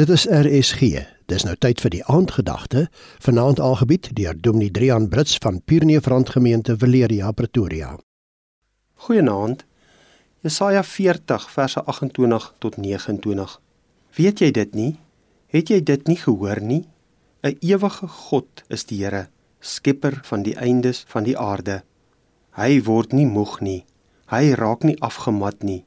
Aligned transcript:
Dit 0.00 0.08
is 0.08 0.22
RSG. 0.24 0.80
Dis 1.28 1.42
nou 1.44 1.52
tyd 1.60 1.80
vir 1.84 1.92
die 1.92 2.00
aandgedagte, 2.08 2.86
vanaand 3.20 3.58
aangebied 3.60 4.06
deur 4.16 4.38
Dominee 4.46 4.72
Drian 4.72 5.10
Brits 5.12 5.34
van 5.44 5.58
Pierneefrand 5.60 6.30
Gemeente 6.32 6.76
Valeria 6.80 7.32
Pretoria. 7.36 7.90
Goeienaand. 9.04 9.66
Jesaja 10.40 10.80
40 10.82 11.50
verse 11.52 11.84
28 11.84 12.48
tot 12.64 12.80
29. 12.80 13.58
Weet 14.16 14.40
jy 14.40 14.50
dit 14.62 14.72
nie? 14.74 14.94
Het 15.52 15.74
jy 15.74 15.82
dit 15.92 16.08
nie 16.08 16.16
gehoor 16.16 16.64
nie? 16.64 16.86
'n 17.44 17.60
Ewige 17.60 18.08
God 18.08 18.64
is 18.68 18.88
die 18.88 19.04
Here, 19.04 19.28
skepper 19.60 20.20
van 20.24 20.48
die 20.48 20.56
eindes 20.56 21.04
van 21.12 21.28
die 21.28 21.36
aarde. 21.36 21.82
Hy 22.56 22.80
word 22.88 23.12
nie 23.12 23.26
moeg 23.26 23.60
nie. 23.60 23.84
Hy 24.32 24.54
raak 24.56 24.82
nie 24.82 24.96
afgemat 25.00 25.62
nie. 25.62 25.84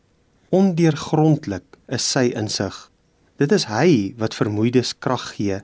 Ondeurgrondelik 0.51 1.65
is 1.87 2.11
sy 2.11 2.29
insig. 2.29 2.92
Dit 3.41 3.51
is 3.51 3.65
hy 3.65 4.13
wat 4.21 4.35
vermoeides 4.37 4.91
krag 5.01 5.31
gee, 5.33 5.63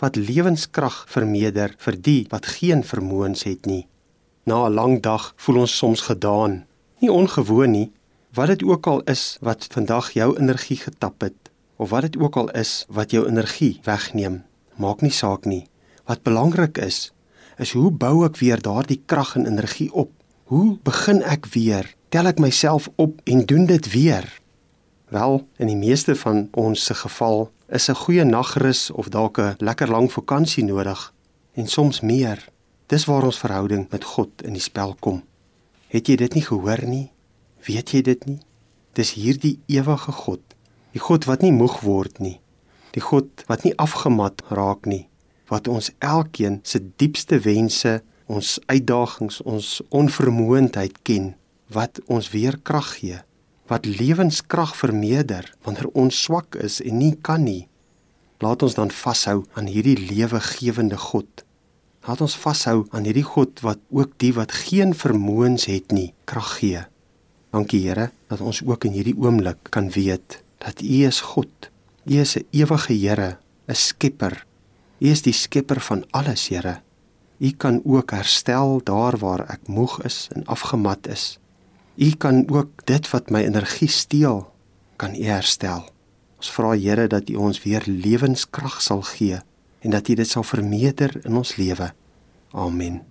wat 0.00 0.16
lewenskrag 0.16 1.02
vermeerder 1.12 1.74
vir 1.84 1.98
die 2.00 2.20
wat 2.32 2.48
geen 2.56 2.80
vermoëns 2.80 3.44
het 3.44 3.66
nie. 3.68 3.84
Na 4.48 4.66
'n 4.66 4.74
lang 4.74 5.02
dag 5.02 5.34
voel 5.36 5.60
ons 5.60 5.76
soms 5.76 6.00
gedaan, 6.00 6.64
nie 7.00 7.12
ongewoon 7.12 7.70
nie, 7.70 7.92
wat 8.32 8.46
dit 8.46 8.62
ook 8.62 8.86
al 8.86 9.00
is 9.04 9.36
wat 9.40 9.68
vandag 9.70 10.10
jou 10.12 10.38
energie 10.38 10.76
getap 10.76 11.20
het 11.20 11.50
of 11.76 11.90
wat 11.90 12.02
dit 12.02 12.16
ook 12.16 12.36
al 12.36 12.50
is 12.50 12.86
wat 12.88 13.10
jou 13.10 13.28
energie 13.28 13.80
wegneem, 13.84 14.42
maak 14.76 15.00
nie 15.00 15.12
saak 15.12 15.44
nie. 15.44 15.66
Wat 16.04 16.22
belangrik 16.22 16.78
is, 16.78 17.12
is 17.58 17.72
hoe 17.72 17.90
bou 17.90 18.24
ek 18.24 18.36
weer 18.36 18.60
daardie 18.60 19.02
krag 19.06 19.36
en 19.36 19.46
energie 19.46 19.92
op? 19.92 20.10
Hoe 20.44 20.78
begin 20.82 21.22
ek 21.22 21.46
weer? 21.46 21.94
Tel 22.08 22.26
ek 22.26 22.38
myself 22.38 22.88
op 22.96 23.20
en 23.24 23.46
doen 23.46 23.66
dit 23.66 23.92
weer? 23.92 24.39
Wel, 25.10 25.48
in 25.56 25.66
die 25.66 25.76
meeste 25.76 26.14
van 26.14 26.48
ons 26.54 26.84
se 26.84 26.94
geval 26.94 27.50
is 27.66 27.88
'n 27.90 27.94
goeie 27.94 28.24
nagrus 28.24 28.90
of 28.90 29.08
dalk 29.08 29.38
'n 29.38 29.54
lekker 29.58 29.90
lang 29.90 30.12
vakansie 30.12 30.64
nodig 30.64 31.14
en 31.52 31.66
soms 31.66 32.00
meer. 32.00 32.48
Dis 32.86 33.04
waar 33.04 33.24
ons 33.24 33.38
verhouding 33.38 33.86
met 33.90 34.04
God 34.04 34.28
in 34.42 34.52
die 34.52 34.62
spel 34.62 34.96
kom. 35.00 35.22
Het 35.86 36.06
jy 36.06 36.16
dit 36.16 36.34
nie 36.34 36.42
gehoor 36.42 36.86
nie? 36.86 37.10
Weet 37.66 37.90
jy 37.90 38.02
dit 38.02 38.24
nie? 38.26 38.38
Dis 38.92 39.12
hierdie 39.12 39.58
ewige 39.66 40.12
God, 40.12 40.40
die 40.92 41.00
God 41.00 41.24
wat 41.24 41.42
nie 41.42 41.52
moeg 41.52 41.80
word 41.80 42.18
nie, 42.18 42.40
die 42.90 43.02
God 43.02 43.26
wat 43.46 43.62
nie 43.64 43.76
afgemat 43.76 44.42
raak 44.48 44.86
nie, 44.86 45.08
wat 45.46 45.68
ons 45.68 45.90
elkeen 45.98 46.60
se 46.62 46.80
diepste 46.96 47.38
wense, 47.38 48.02
ons 48.26 48.60
uitdagings, 48.66 49.40
ons 49.42 49.82
onvermoëndheid 49.88 51.02
ken, 51.02 51.34
wat 51.66 52.00
ons 52.06 52.30
weer 52.30 52.58
krag 52.62 52.94
gee 52.98 53.20
wat 53.70 53.86
lewenskrag 53.86 54.74
vermeerder 54.74 55.46
wanneer 55.62 55.86
ons 55.94 56.16
swak 56.26 56.58
is 56.58 56.80
en 56.82 56.98
nie 56.98 57.14
kan 57.22 57.44
nie. 57.46 57.68
Laat 58.42 58.64
ons 58.66 58.74
dan 58.74 58.90
vashou 58.90 59.44
aan 59.54 59.68
hierdie 59.70 59.98
lewegewende 60.00 60.98
God. 60.98 61.44
Laat 62.08 62.22
ons 62.24 62.34
vashou 62.40 62.88
aan 62.90 63.06
hierdie 63.06 63.26
God 63.26 63.62
wat 63.62 63.78
ook 63.94 64.16
die 64.18 64.32
wat 64.34 64.54
geen 64.66 64.94
vermoëns 64.96 65.68
het 65.70 65.94
nie, 65.94 66.10
krag 66.26 66.56
gee. 66.58 66.82
Dankie 67.54 67.82
Here 67.84 68.10
dat 68.30 68.42
ons 68.42 68.62
ook 68.66 68.86
in 68.88 68.96
hierdie 68.96 69.16
oomblik 69.18 69.70
kan 69.74 69.90
weet 69.94 70.40
dat 70.64 70.82
U 70.82 70.96
is 71.06 71.20
God. 71.32 71.70
U 72.06 72.14
is 72.18 72.36
'n 72.36 72.46
ewige 72.50 72.94
Here, 72.94 73.38
'n 73.68 73.74
skepper. 73.74 74.46
U 75.00 75.06
is 75.06 75.22
die 75.22 75.32
skepper 75.32 75.80
van 75.80 76.04
alles, 76.10 76.48
Here. 76.48 76.82
U 77.38 77.50
kan 77.50 77.80
ook 77.84 78.10
herstel 78.10 78.80
daar 78.84 79.16
waar 79.18 79.48
ek 79.48 79.68
moeg 79.68 80.02
is 80.04 80.28
en 80.32 80.44
afgemat 80.46 81.06
is. 81.06 81.38
U 81.96 82.10
kan 82.16 82.44
ook 82.50 82.86
dit 82.86 83.10
wat 83.10 83.30
my 83.30 83.42
energie 83.44 83.88
steel, 83.88 84.52
kan 84.96 85.14
U 85.14 85.24
herstel. 85.24 85.84
Ons 86.40 86.50
vra 86.50 86.72
Here 86.76 87.06
dat 87.06 87.28
U 87.28 87.34
ons 87.34 87.62
weer 87.62 87.84
lewenskrag 87.86 88.80
sal 88.82 89.02
gee 89.02 89.40
en 89.80 89.90
dat 89.90 90.08
U 90.08 90.14
dit 90.14 90.28
sal 90.28 90.44
vermeerder 90.44 91.16
in 91.24 91.36
ons 91.36 91.56
lewe. 91.56 91.92
Amen. 92.52 93.02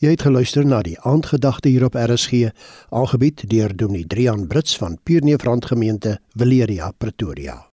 Jy 0.00 0.14
het 0.14 0.22
geluister 0.24 0.64
na 0.64 0.78
die 0.80 0.96
aandgedagte 1.04 1.68
hier 1.68 1.84
op 1.84 1.94
RSG, 1.94 2.48
aangebied 2.88 3.44
deur 3.50 3.76
Dominee 3.76 4.06
Drian 4.08 4.46
Brits 4.48 4.78
van 4.80 4.96
Pierneefrand 5.02 5.66
Gemeente, 5.68 6.18
Valeria, 6.32 6.90
Pretoria. 6.96 7.66